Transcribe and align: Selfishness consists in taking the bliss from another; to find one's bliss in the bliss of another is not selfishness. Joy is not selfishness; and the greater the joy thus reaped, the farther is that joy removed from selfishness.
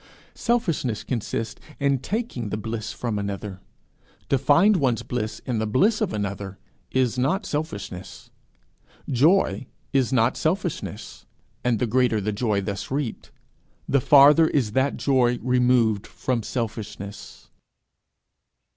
Selfishness 0.33 1.03
consists 1.03 1.61
in 1.79 1.99
taking 1.99 2.49
the 2.49 2.57
bliss 2.57 2.91
from 2.91 3.19
another; 3.19 3.59
to 4.29 4.39
find 4.39 4.77
one's 4.77 5.03
bliss 5.03 5.43
in 5.45 5.59
the 5.59 5.67
bliss 5.67 6.01
of 6.01 6.11
another 6.11 6.57
is 6.89 7.19
not 7.19 7.45
selfishness. 7.45 8.31
Joy 9.07 9.67
is 9.93 10.11
not 10.11 10.35
selfishness; 10.35 11.27
and 11.63 11.77
the 11.77 11.85
greater 11.85 12.19
the 12.19 12.31
joy 12.31 12.61
thus 12.61 12.89
reaped, 12.89 13.29
the 13.87 14.01
farther 14.01 14.47
is 14.47 14.71
that 14.71 14.97
joy 14.97 15.37
removed 15.43 16.07
from 16.07 16.41
selfishness. 16.41 17.51